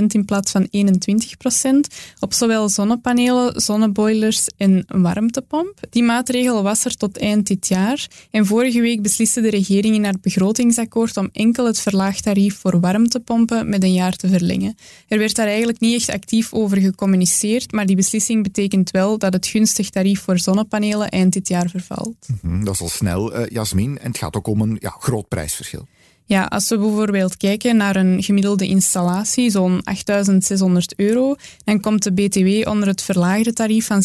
6% 0.00 0.06
in 0.06 0.24
plaats 0.24 0.50
van 0.50 0.68
21% 0.70 1.94
op 2.18 2.32
zowel 2.32 2.68
zonnepanelen, 2.68 3.60
zonneboilers 3.60 4.46
en 4.56 4.84
warmtepomp. 4.88 5.74
Die 5.90 6.02
maatregel 6.02 6.62
was 6.62 6.84
er 6.84 6.96
tot 6.96 7.18
eind 7.18 7.46
dit 7.46 7.68
jaar. 7.68 8.06
En 8.30 8.46
vorige 8.46 8.80
week 8.80 9.02
besliste 9.02 9.40
de 9.40 9.50
regering 9.50 9.94
in 9.94 10.04
haar 10.04 10.18
begrotingsakkoord 10.30 11.16
om 11.16 11.28
enkel 11.32 11.66
het 11.66 11.80
verlaagd 11.80 12.22
tarief 12.22 12.58
voor 12.58 12.80
warmtepompen 12.80 13.68
met 13.68 13.82
een 13.82 13.92
jaar 13.92 14.16
te 14.16 14.28
verlengen. 14.28 14.76
Er 15.08 15.18
werd 15.18 15.34
daar 15.34 15.46
eigenlijk 15.46 15.80
niet 15.80 15.94
echt 15.94 16.10
actief 16.10 16.52
over 16.52 16.76
gecommuniceerd, 16.76 17.72
maar 17.72 17.86
die 17.86 17.96
beslissing 17.96 18.42
betekent 18.42 18.90
wel 18.90 19.18
dat 19.18 19.32
het 19.32 19.46
gunstig 19.46 19.90
tarief 19.90 20.20
voor 20.20 20.38
zonnepanelen 20.38 21.08
eind 21.08 21.32
dit 21.32 21.48
jaar 21.48 21.68
vervalt. 21.68 22.28
Mhm, 22.42 22.64
dat 22.64 22.74
is 22.74 22.80
al 22.80 22.88
snel, 22.88 23.40
uh, 23.40 23.46
Jasmin. 23.46 23.98
En 23.98 24.08
het 24.08 24.18
gaat 24.18 24.36
ook 24.36 24.46
om 24.46 24.60
een 24.60 24.76
ja, 24.80 24.90
groot 24.98 25.28
prijsverschil. 25.28 25.86
Ja, 26.30 26.44
als 26.44 26.68
we 26.68 26.78
bijvoorbeeld 26.78 27.36
kijken 27.36 27.76
naar 27.76 27.96
een 27.96 28.22
gemiddelde 28.22 28.66
installatie, 28.66 29.50
zo'n 29.50 29.80
8600 29.84 30.94
euro, 30.96 31.34
dan 31.64 31.80
komt 31.80 32.02
de 32.02 32.12
BTW 32.12 32.68
onder 32.68 32.88
het 32.88 33.02
verlaagde 33.02 33.52
tarief 33.52 33.86
van 33.86 34.02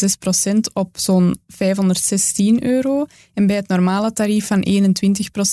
6% 0.54 0.58
op 0.72 0.98
zo'n 0.98 1.36
516 1.48 2.64
euro. 2.64 3.06
En 3.34 3.46
bij 3.46 3.56
het 3.56 3.68
normale 3.68 4.12
tarief 4.12 4.46
van 4.46 4.66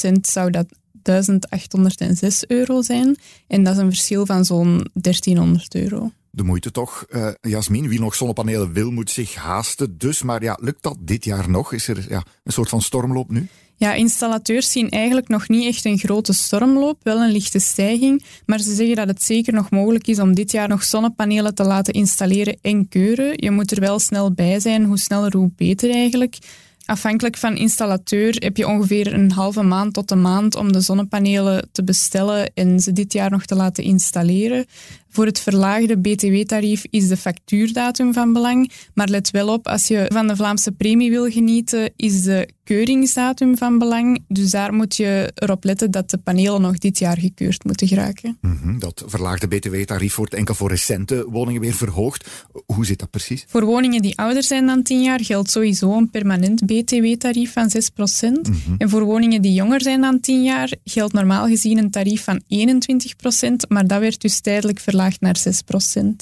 21% 0.08 0.12
zou 0.22 0.52
dat 0.52 0.66
1806 1.02 2.48
euro 2.48 2.82
zijn. 2.82 3.18
En 3.48 3.64
dat 3.64 3.74
is 3.74 3.80
een 3.80 3.90
verschil 3.90 4.26
van 4.26 4.46
zo'n 4.46 4.88
1300 4.94 5.76
euro 5.76 6.12
de 6.36 6.44
moeite 6.44 6.72
toch. 6.72 7.06
Uh, 7.10 7.28
Jasmin, 7.42 7.88
wie 7.88 8.00
nog 8.00 8.16
zonnepanelen 8.16 8.74
wil, 8.74 8.92
moet 8.92 9.10
zich 9.10 9.36
haasten. 9.36 9.98
Dus, 9.98 10.24
maar 10.24 10.44
ja, 10.44 10.58
lukt 10.62 10.84
dat 10.84 10.98
dit 11.00 11.24
jaar 11.24 11.50
nog? 11.50 11.74
Is 11.74 11.88
er 11.88 12.06
ja, 12.10 12.24
een 12.44 12.52
soort 12.52 12.70
van 12.70 12.82
stormloop 12.82 13.32
nu? 13.32 13.48
Ja, 13.84 13.94
installateurs 13.94 14.72
zien 14.72 14.90
eigenlijk 14.90 15.28
nog 15.28 15.50
niet 15.50 15.66
echt 15.66 15.86
een 15.86 15.98
grote 15.98 16.34
stormloop, 16.34 17.00
wel 17.04 17.22
een 17.22 17.32
lichte 17.32 17.60
stijging, 17.60 18.24
maar 18.46 18.60
ze 18.60 18.74
zeggen 18.74 18.96
dat 18.96 19.08
het 19.08 19.24
zeker 19.24 19.54
nog 19.54 19.70
mogelijk 19.70 20.08
is 20.08 20.20
om 20.20 20.34
dit 20.34 20.52
jaar 20.52 20.68
nog 20.68 20.84
zonnepanelen 20.84 21.56
te 21.56 21.64
laten 21.64 21.94
installeren 21.94 22.58
en 22.62 22.88
keuren. 22.88 23.34
Je 23.36 23.52
moet 23.52 23.72
er 23.72 23.80
wel 23.80 24.00
snel 24.00 24.32
bij 24.32 24.60
zijn, 24.60 24.86
hoe 24.86 24.98
sneller 24.98 25.36
hoe 25.36 25.52
beter 25.56 25.92
eigenlijk. 25.92 26.38
Afhankelijk 26.86 27.38
van 27.38 27.56
installateur 27.56 28.36
heb 28.40 28.58
je 28.58 28.68
ongeveer 28.68 29.14
een 29.14 29.32
halve 29.32 29.62
maand 29.62 29.94
tot 29.94 30.12
een 30.12 30.22
maand 30.22 30.56
om 30.56 30.72
de 30.72 30.82
zonnepanelen 30.82 31.70
te 31.72 31.84
bestellen 31.84 32.54
en 32.54 32.80
ze 32.80 32.92
dit 32.92 33.14
jaar 33.14 33.32
nog 33.32 33.46
te 33.46 33.56
laten 33.56 33.84
installeren. 33.84 34.66
Voor 35.14 35.26
het 35.26 35.40
verlaagde 35.40 35.98
BTW-tarief 35.98 36.84
is 36.90 37.08
de 37.08 37.18
factuurdatum 37.18 38.14
van 38.14 38.34
belang. 38.34 38.72
Maar 38.94 39.08
let 39.08 39.32
wel 39.32 39.48
op, 39.48 39.68
als 39.68 39.88
je 39.88 40.06
van 40.08 40.28
de 40.28 40.36
Vlaamse 40.36 40.72
premie 40.72 41.10
wil 41.10 41.32
genieten, 41.32 41.94
is 41.96 42.24
de 42.24 42.48
keuringsdatum 42.64 43.58
van 43.58 43.78
belang. 43.78 44.24
Dus 44.28 44.52
daar 44.52 44.74
moet 44.74 44.96
je 44.96 45.32
erop 45.36 45.64
letten 45.64 45.92
dat 45.92 46.10
de 46.10 46.18
panelen 46.18 46.62
nog 46.62 46.78
dit 46.78 47.00
jaar 47.00 47.18
gekeurd 47.18 47.64
moeten 47.64 47.88
geraken. 47.88 48.38
Mhm, 48.42 48.80
dat 48.80 49.04
verlaagde 49.06 49.48
BTW-tarief 49.48 50.16
wordt 50.16 50.34
enkel 50.34 50.56
voor 50.56 50.70
recente 50.70 51.26
woningen 51.30 51.62
weer 51.62 51.74
verhoogd. 51.74 52.30
Hoe 52.66 52.86
zit 52.86 53.00
dat 53.00 53.10
precies? 53.10 53.46
Voor 53.48 53.66
woningen 53.66 54.02
die 54.02 54.18
ouder 54.18 54.44
zijn 54.44 54.66
dan 54.66 54.84
10 54.84 55.02
jaar 55.02 55.24
geldt 55.24 55.52
sowieso 55.52 55.98
een 55.98 56.10
permanent 56.10 56.66
BTW-tarief 56.66 57.54
van 57.54 57.70
6 57.70 57.90
mm 57.96 58.42
En 58.78 58.90
voor 58.90 59.04
woningen 59.04 59.42
die 59.42 59.54
jonger 59.54 59.82
zijn 59.82 60.02
dan 60.02 60.20
10 60.20 60.44
jaar 60.44 60.76
geldt 60.84 61.14
normaal 61.14 61.48
gezien 61.48 61.78
een 61.78 61.92
tarief 61.92 62.24
van 62.24 62.42
21% 62.48 63.68
maar 63.68 63.88
dat 63.88 64.00
werd 64.00 64.22
dus 64.22 64.40
tijdelijk 64.40 64.80
verlaagd 64.80 65.03
naar 65.20 65.38
6 65.38 65.64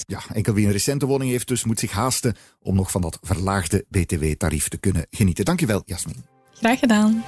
Ja, 0.05 0.21
enkel 0.33 0.53
wie 0.53 0.65
een 0.65 0.71
recente 0.71 1.05
woning 1.05 1.31
heeft 1.31 1.47
dus 1.47 1.63
moet 1.63 1.79
zich 1.79 1.91
haasten 1.91 2.35
om 2.61 2.75
nog 2.75 2.91
van 2.91 3.01
dat 3.01 3.19
verlaagde 3.21 3.85
btw-tarief 3.89 4.67
te 4.67 4.77
kunnen 4.77 5.05
genieten. 5.09 5.45
Dankjewel, 5.45 5.81
Jasmin. 5.85 6.25
Graag 6.53 6.79
gedaan. 6.79 7.23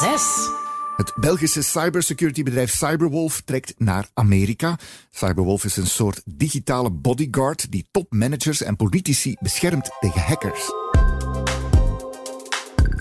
6. 0.00 0.60
Het 0.96 1.12
Belgische 1.16 1.62
cybersecurity-bedrijf 1.62 2.70
Cyberwolf 2.76 3.40
trekt 3.44 3.74
naar 3.78 4.08
Amerika. 4.14 4.78
Cyberwolf 5.10 5.64
is 5.64 5.76
een 5.76 5.86
soort 5.86 6.22
digitale 6.24 6.90
bodyguard 6.90 7.70
die 7.70 7.88
topmanagers 7.90 8.62
en 8.62 8.76
politici 8.76 9.36
beschermt 9.40 9.90
tegen 10.00 10.20
hackers. 10.20 10.70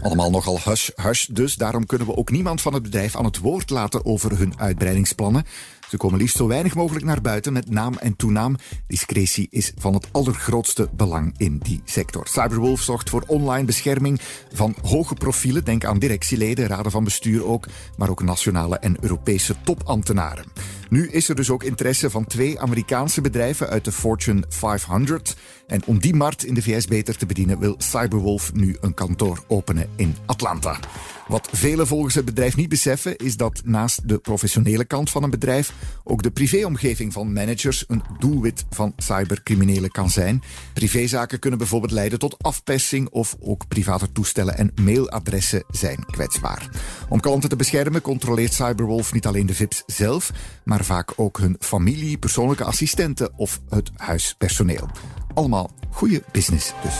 Allemaal 0.01 0.29
nogal 0.29 0.59
hush-hush, 0.63 1.25
dus 1.25 1.55
daarom 1.55 1.85
kunnen 1.85 2.07
we 2.07 2.15
ook 2.15 2.31
niemand 2.31 2.61
van 2.61 2.73
het 2.73 2.83
bedrijf 2.83 3.15
aan 3.15 3.25
het 3.25 3.37
woord 3.37 3.69
laten 3.69 4.05
over 4.05 4.37
hun 4.37 4.59
uitbreidingsplannen. 4.59 5.43
Ze 5.91 5.97
komen 5.97 6.19
liefst 6.19 6.37
zo 6.37 6.47
weinig 6.47 6.75
mogelijk 6.75 7.05
naar 7.05 7.21
buiten 7.21 7.53
met 7.53 7.69
naam 7.69 7.93
en 7.93 8.15
toenaam. 8.15 8.55
Discretie 8.87 9.47
is 9.49 9.71
van 9.77 9.93
het 9.93 10.07
allergrootste 10.11 10.89
belang 10.93 11.33
in 11.37 11.57
die 11.57 11.81
sector. 11.85 12.27
Cyberwolf 12.27 12.81
zorgt 12.81 13.09
voor 13.09 13.23
online 13.27 13.65
bescherming 13.65 14.21
van 14.53 14.75
hoge 14.81 15.13
profielen. 15.13 15.65
Denk 15.65 15.85
aan 15.85 15.99
directieleden, 15.99 16.67
raden 16.67 16.91
van 16.91 17.03
bestuur 17.03 17.45
ook, 17.45 17.67
maar 17.97 18.09
ook 18.09 18.23
nationale 18.23 18.77
en 18.77 18.97
Europese 18.99 19.55
topambtenaren. 19.63 20.45
Nu 20.91 21.09
is 21.09 21.29
er 21.29 21.35
dus 21.35 21.49
ook 21.49 21.63
interesse 21.63 22.09
van 22.09 22.25
twee 22.25 22.59
Amerikaanse 22.59 23.21
bedrijven 23.21 23.69
uit 23.69 23.85
de 23.85 23.91
Fortune 23.91 24.43
500. 24.49 25.35
En 25.67 25.81
om 25.85 25.99
die 25.99 26.13
markt 26.13 26.45
in 26.45 26.53
de 26.53 26.61
VS 26.61 26.85
beter 26.85 27.17
te 27.17 27.25
bedienen, 27.25 27.59
wil 27.59 27.75
Cyberwolf 27.77 28.53
nu 28.53 28.77
een 28.81 28.93
kantoor 28.93 29.43
openen 29.47 29.89
in 29.95 30.15
Atlanta. 30.25 30.79
Wat 31.27 31.49
velen 31.51 31.87
volgens 31.87 32.15
het 32.15 32.25
bedrijf 32.25 32.55
niet 32.55 32.69
beseffen, 32.69 33.17
is 33.17 33.37
dat 33.37 33.61
naast 33.65 34.07
de 34.07 34.17
professionele 34.17 34.85
kant 34.85 35.09
van 35.09 35.23
een 35.23 35.29
bedrijf 35.29 35.73
ook 36.03 36.23
de 36.23 36.31
privéomgeving 36.31 37.13
van 37.13 37.33
managers 37.33 37.83
een 37.87 38.03
doelwit 38.19 38.65
van 38.69 38.93
cybercriminelen 38.97 39.91
kan 39.91 40.09
zijn. 40.09 40.43
Privézaken 40.73 41.39
kunnen 41.39 41.59
bijvoorbeeld 41.59 41.91
leiden 41.91 42.19
tot 42.19 42.43
afpersing 42.43 43.09
of 43.09 43.35
ook 43.39 43.67
private 43.67 44.11
toestellen 44.11 44.57
en 44.57 44.71
mailadressen 44.81 45.63
zijn 45.69 46.05
kwetsbaar. 46.05 46.69
Om 47.09 47.19
klanten 47.19 47.49
te 47.49 47.55
beschermen 47.55 48.01
controleert 48.01 48.53
Cyberwolf 48.53 49.13
niet 49.13 49.25
alleen 49.25 49.45
de 49.45 49.53
VIP's 49.53 49.83
zelf, 49.85 50.31
maar 50.63 50.80
vaak 50.83 51.13
ook 51.15 51.37
hun 51.37 51.55
familie, 51.59 52.17
persoonlijke 52.17 52.63
assistenten 52.63 53.31
of 53.35 53.61
het 53.69 53.91
huispersoneel. 53.95 54.89
Allemaal 55.33 55.71
goede 55.89 56.23
business 56.31 56.73
dus. 56.83 56.95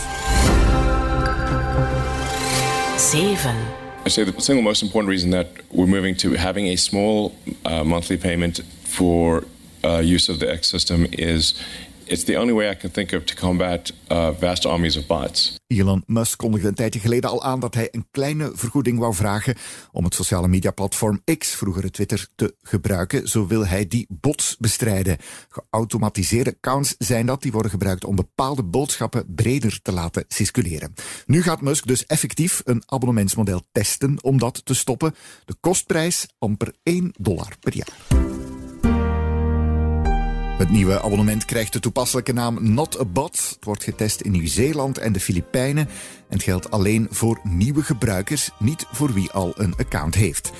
7. 3.10 3.54
I 4.06 4.08
say 4.08 4.24
the 4.24 4.40
single 4.40 4.62
most 4.62 4.82
important 4.82 5.10
reason 5.10 5.30
that 5.30 5.46
we're 5.70 5.86
moving 5.86 6.16
to 6.16 6.34
having 6.34 6.68
a 6.68 6.76
small 6.76 7.32
uh, 7.66 7.82
monthly 7.82 8.16
payment 8.16 8.62
for 8.82 9.44
uh, 9.84 10.00
use 10.14 10.32
of 10.32 10.38
the 10.38 10.46
X 10.46 10.68
system 10.68 11.06
is 11.10 11.54
It's 12.04 12.24
the 12.24 12.38
only 12.38 12.52
way 12.52 12.70
I 12.70 12.76
can 12.76 12.90
think 12.90 13.12
of 13.12 13.24
to 13.24 13.34
combat 13.34 13.92
uh, 14.08 14.28
vast 14.40 14.66
armies 14.66 14.96
of 14.96 15.06
bots. 15.06 15.60
Elon 15.66 16.02
Musk 16.06 16.38
kondigde 16.38 16.68
een 16.68 16.74
tijdje 16.74 17.00
geleden 17.00 17.30
al 17.30 17.42
aan 17.42 17.60
dat 17.60 17.74
hij 17.74 17.88
een 17.90 18.06
kleine 18.10 18.50
vergoeding 18.54 18.98
wou 18.98 19.14
vragen 19.14 19.54
om 19.92 20.04
het 20.04 20.14
sociale 20.14 20.48
mediaplatform 20.48 21.22
X, 21.38 21.50
vroeger 21.54 21.90
Twitter, 21.90 22.26
te 22.34 22.54
gebruiken. 22.62 23.28
Zo 23.28 23.46
wil 23.46 23.66
hij 23.66 23.86
die 23.86 24.06
bots 24.08 24.56
bestrijden. 24.58 25.16
Geautomatiseerde 25.48 26.54
accounts 26.56 26.94
zijn 26.98 27.26
dat, 27.26 27.42
die 27.42 27.52
worden 27.52 27.70
gebruikt 27.70 28.04
om 28.04 28.16
bepaalde 28.16 28.62
boodschappen 28.62 29.34
breder 29.34 29.78
te 29.82 29.92
laten 29.92 30.24
circuleren. 30.28 30.92
Nu 31.26 31.42
gaat 31.42 31.60
Musk 31.60 31.86
dus 31.86 32.06
effectief 32.06 32.60
een 32.64 32.82
abonnementsmodel 32.86 33.62
testen 33.72 34.18
om 34.22 34.38
dat 34.38 34.64
te 34.64 34.74
stoppen. 34.74 35.14
De 35.44 35.54
kostprijs 35.60 36.26
amper 36.38 36.74
1 36.82 37.14
dollar 37.18 37.56
per 37.60 37.76
jaar. 37.76 38.51
Het 40.62 40.70
nieuwe 40.70 41.02
abonnement 41.02 41.44
krijgt 41.44 41.72
de 41.72 41.80
toepasselijke 41.80 42.32
naam 42.32 42.72
Not 42.72 43.00
a 43.00 43.04
Bot. 43.04 43.48
Het 43.54 43.64
wordt 43.64 43.84
getest 43.84 44.20
in 44.20 44.30
Nieuw-Zeeland 44.30 44.98
en 44.98 45.12
de 45.12 45.20
Filipijnen. 45.20 45.88
En 46.28 46.40
geldt 46.40 46.70
alleen 46.70 47.06
voor 47.10 47.40
nieuwe 47.42 47.82
gebruikers, 47.82 48.50
niet 48.58 48.86
voor 48.92 49.12
wie 49.12 49.30
al 49.30 49.52
een 49.56 49.74
account 49.76 50.14
heeft. 50.14 50.52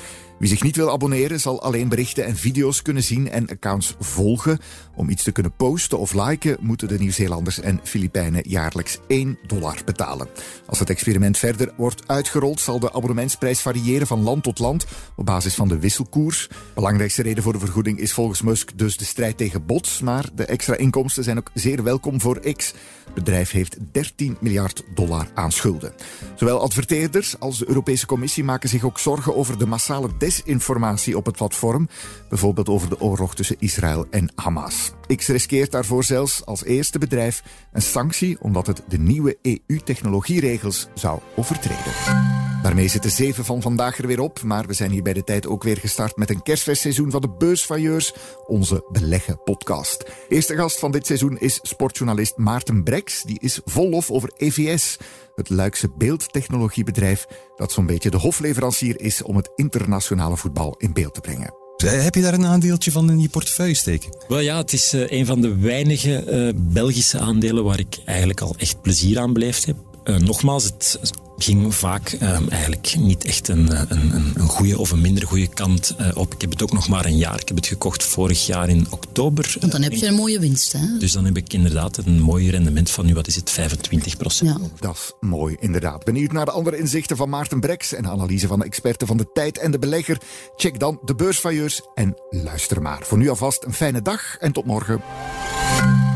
Wie 0.43 0.51
zich 0.51 0.63
niet 0.63 0.77
wil 0.77 0.91
abonneren, 0.91 1.41
zal 1.41 1.63
alleen 1.63 1.89
berichten 1.89 2.25
en 2.25 2.37
video's 2.37 2.83
kunnen 2.83 3.03
zien 3.03 3.31
en 3.31 3.49
accounts 3.49 3.95
volgen. 3.99 4.59
Om 4.95 5.09
iets 5.09 5.23
te 5.23 5.33
kunnen 5.33 5.53
posten 5.57 5.99
of 5.99 6.13
liken, 6.13 6.57
moeten 6.61 6.89
de 6.89 6.99
Nieuw-Zeelanders 6.99 7.61
en 7.61 7.81
Filipijnen 7.83 8.49
jaarlijks 8.49 8.99
1 9.07 9.39
dollar 9.47 9.79
betalen. 9.85 10.29
Als 10.67 10.79
het 10.79 10.91
experiment 10.91 11.39
verder 11.39 11.73
wordt 11.77 12.09
uitgerold, 12.09 12.61
zal 12.61 12.79
de 12.79 12.93
abonnementsprijs 12.93 13.61
variëren 13.61 14.07
van 14.07 14.23
land 14.23 14.43
tot 14.43 14.59
land 14.59 14.87
op 15.17 15.27
basis 15.27 15.55
van 15.55 15.69
de 15.69 15.79
wisselkoers. 15.79 16.49
Belangrijkste 16.75 17.23
reden 17.23 17.43
voor 17.43 17.53
de 17.53 17.59
vergoeding 17.59 17.99
is 17.99 18.13
volgens 18.13 18.43
Musk 18.43 18.79
dus 18.79 18.97
de 18.97 19.05
strijd 19.05 19.37
tegen 19.37 19.67
bots, 19.67 20.01
maar 20.01 20.29
de 20.35 20.45
extra 20.45 20.77
inkomsten 20.77 21.25
zijn 21.25 21.39
ook 21.39 21.51
zeer 21.55 21.83
welkom 21.83 22.21
voor 22.21 22.41
X. 22.57 22.75
Het 23.05 23.15
bedrijf 23.15 23.51
heeft 23.51 23.77
13 23.93 24.37
miljard 24.41 24.85
dollar 24.95 25.27
aan 25.35 25.53
schulden. 25.53 25.93
Zowel 26.35 26.61
adverteerders 26.61 27.39
als 27.39 27.59
de 27.59 27.69
Europese 27.69 28.07
Commissie 28.07 28.45
maken 28.45 28.69
zich 28.69 28.85
ook 28.85 28.99
zorgen 28.99 29.37
over 29.37 29.59
de 29.59 29.67
massale 29.67 30.09
desinformatie 30.37 31.17
op 31.17 31.27
het 31.27 31.37
platform, 31.37 31.89
bijvoorbeeld 32.29 32.69
over 32.69 32.89
de 32.89 33.01
oorlog 33.01 33.35
tussen 33.35 33.57
Israël 33.59 34.07
en 34.11 34.33
Hamas. 34.35 34.93
X 35.17 35.27
riskeert 35.29 35.71
daarvoor 35.71 36.05
zelfs 36.05 36.47
als 36.47 36.65
eerste 36.65 36.99
bedrijf 36.99 37.43
een 37.73 37.83
sanctie 37.83 38.37
omdat 38.41 38.67
het 38.67 38.83
de 38.89 38.99
nieuwe 38.99 39.39
EU-technologieregels 39.43 40.89
zou 40.95 41.21
overtreden. 41.37 42.52
Daarmee 42.63 42.89
zitten 42.89 43.11
zeven 43.11 43.45
van 43.45 43.63
vandaag 43.63 43.99
er 43.99 44.07
weer 44.07 44.21
op, 44.21 44.43
maar 44.43 44.67
we 44.67 44.75
zijn 44.75 44.91
hier 44.91 45.03
bij 45.03 45.13
de 45.13 45.25
tijd 45.25 45.47
ook 45.47 45.63
weer 45.63 45.77
gestart 45.77 46.17
met 46.17 46.31
een 46.31 46.43
kerstfestseizoen 46.43 47.11
van 47.11 47.21
de 47.21 47.29
Beursvailleurs, 47.39 48.15
onze 48.47 48.85
beleggen 48.93 49.43
podcast. 49.45 50.05
Eerste 50.29 50.57
gast 50.57 50.79
van 50.79 50.93
dit 50.93 51.07
seizoen 51.07 51.39
is 51.39 51.59
sportjournalist 51.63 52.37
Maarten 52.37 52.83
Brex, 52.83 53.23
die 53.23 53.39
is 53.41 53.61
vol 53.65 53.89
lof 53.89 54.11
over 54.11 54.33
EVS, 54.37 54.97
het 55.35 55.51
Luikse 55.51 55.89
beeldtechnologiebedrijf 55.99 57.27
dat 57.57 57.73
zo'n 57.73 57.87
beetje 57.87 58.11
de 58.11 58.17
hofleverancier 58.17 59.01
is 59.01 59.23
om 59.23 59.37
het 59.37 59.51
internationale 59.55 60.37
voetbal 60.37 60.75
in 60.79 60.93
beeld 60.93 61.15
te 61.15 61.21
brengen. 61.21 61.55
Heb 61.77 62.15
je 62.15 62.23
daar 62.23 62.35
een 62.35 62.47
aandeeltje 62.47 62.91
van 62.91 63.11
in 63.11 63.21
je 63.21 63.29
portefeuille 63.29 63.75
steken? 63.75 64.17
Wel 64.29 64.41
ja, 64.41 64.57
het 64.57 64.73
is 64.73 64.95
uh, 64.95 65.11
een 65.11 65.27
van 65.27 65.41
de 65.41 65.57
weinige 65.57 66.25
uh, 66.55 66.63
Belgische 66.73 67.19
aandelen 67.19 67.65
waar 67.65 67.79
ik 67.79 67.99
eigenlijk 68.05 68.41
al 68.41 68.55
echt 68.59 68.83
plezier 68.83 69.19
aan 69.19 69.33
beleefd 69.33 69.67
heb. 69.67 69.77
Uh, 70.05 70.17
nogmaals, 70.17 70.65
het 70.65 71.01
ging 71.43 71.75
vaak 71.75 72.13
ehm, 72.13 72.49
eigenlijk 72.49 72.95
niet 72.99 73.25
echt 73.25 73.49
een, 73.49 73.71
een, 73.71 74.15
een, 74.15 74.33
een 74.35 74.49
goede 74.49 74.79
of 74.79 74.91
een 74.91 75.01
minder 75.01 75.27
goede 75.27 75.47
kant 75.47 75.95
uh, 76.01 76.09
op. 76.15 76.35
Ik 76.35 76.41
heb 76.41 76.51
het 76.51 76.63
ook 76.63 76.73
nog 76.73 76.89
maar 76.89 77.05
een 77.05 77.17
jaar. 77.17 77.41
Ik 77.41 77.49
heb 77.49 77.57
het 77.57 77.67
gekocht 77.67 78.05
vorig 78.05 78.47
jaar 78.47 78.69
in 78.69 78.87
oktober. 78.91 79.57
Want 79.61 79.73
dan 79.73 79.83
heb 79.83 79.93
je 79.93 80.07
een 80.07 80.15
mooie 80.15 80.39
winst, 80.39 80.73
hè? 80.73 80.99
Dus 80.99 81.13
dan 81.13 81.25
heb 81.25 81.37
ik 81.37 81.53
inderdaad 81.53 81.97
een 81.97 82.21
mooi 82.21 82.51
rendement 82.51 82.91
van 82.91 83.07
nu, 83.07 83.15
wat 83.15 83.27
is 83.27 83.35
het, 83.35 83.51
25 83.51 84.17
procent. 84.17 84.59
Ja. 84.61 84.69
Dat 84.81 84.95
is 84.95 85.29
mooi, 85.29 85.57
inderdaad. 85.61 86.05
Benieuwd 86.05 86.33
naar 86.33 86.45
de 86.45 86.51
andere 86.51 86.79
inzichten 86.79 87.17
van 87.17 87.29
Maarten 87.29 87.61
Breks 87.61 87.93
en 87.95 88.07
analyse 88.07 88.47
van 88.47 88.59
de 88.59 88.65
experten 88.65 89.07
van 89.07 89.17
de 89.17 89.31
tijd 89.33 89.59
en 89.59 89.71
de 89.71 89.79
belegger? 89.79 90.19
Check 90.57 90.79
dan 90.79 90.99
de 91.05 91.15
beursvailleurs 91.15 91.81
en 91.95 92.15
luister 92.31 92.83
maar. 92.83 93.01
Voor 93.03 93.19
nu 93.19 93.29
alvast 93.29 93.65
een 93.65 93.75
fijne 93.75 94.03
dag 94.03 94.37
en 94.39 94.53
tot 94.53 94.65
morgen. 94.65 95.01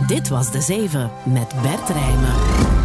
Dit 0.06 0.28
was 0.28 0.52
De 0.52 0.60
Zeven 0.60 1.10
met 1.24 1.62
Bert 1.62 1.88
Rijmen. 1.88 2.75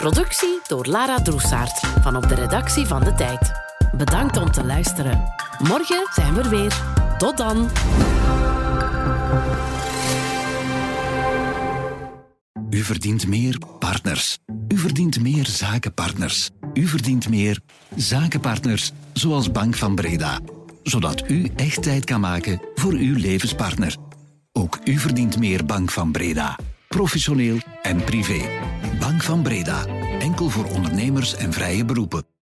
Productie 0.00 0.60
door 0.66 0.86
Lara 0.86 1.22
Droesaert 1.22 1.80
van 2.02 2.16
op 2.16 2.28
de 2.28 2.34
redactie 2.34 2.86
van 2.86 3.04
De 3.04 3.14
Tijd. 3.14 3.52
Bedankt 3.96 4.36
om 4.36 4.50
te 4.50 4.64
luisteren. 4.64 5.32
Morgen 5.58 6.08
zijn 6.14 6.34
we 6.34 6.40
er 6.40 6.48
weer. 6.48 6.82
Tot 7.18 7.36
dan. 7.36 7.70
U 12.70 12.82
verdient 12.82 13.26
meer 13.26 13.58
partners. 13.78 14.38
U 14.68 14.78
verdient 14.78 15.20
meer 15.20 15.46
zakenpartners. 15.46 16.50
U 16.74 16.86
verdient 16.86 17.28
meer 17.28 17.60
zakenpartners, 17.96 18.92
zoals 19.12 19.50
Bank 19.50 19.76
van 19.76 19.94
Breda. 19.94 20.40
Zodat 20.82 21.30
u 21.30 21.50
echt 21.56 21.82
tijd 21.82 22.04
kan 22.04 22.20
maken 22.20 22.60
voor 22.74 22.92
uw 22.92 23.16
levenspartner. 23.16 23.96
Ook 24.52 24.78
u 24.84 24.98
verdient 24.98 25.38
meer 25.38 25.64
Bank 25.64 25.90
van 25.90 26.12
Breda. 26.12 26.58
Professioneel 26.88 27.58
en 27.82 28.04
privé. 28.04 28.69
Bank 28.98 29.22
van 29.22 29.42
Breda. 29.42 29.86
Enkel 30.18 30.48
voor 30.48 30.64
ondernemers 30.64 31.36
en 31.36 31.52
vrije 31.52 31.84
beroepen. 31.84 32.39